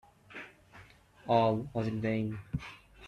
[1.27, 2.39] All was in vain.